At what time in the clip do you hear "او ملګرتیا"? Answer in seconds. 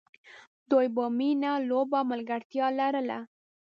2.03-2.67